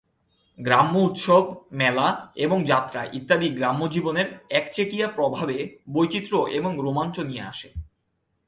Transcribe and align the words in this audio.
গ্রাম্য 0.59 0.95
উৎসব, 0.99 1.43
মেলা, 1.71 2.07
এবং 2.35 2.57
যাত্রা 2.63 3.01
ইত্যাদি 3.13 3.47
গ্রাম্য 3.49 3.83
জীবনের 3.91 4.27
একচেটিয়া 4.49 5.07
প্রবাহে 5.07 5.59
বৈচিত্র্য 5.89 6.37
এবং 6.49 6.71
রোমাঞ্চ 6.79 7.15
নিয়ে 7.19 7.43
আসে। 7.43 7.69